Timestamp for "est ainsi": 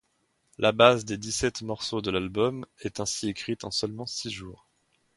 2.79-3.29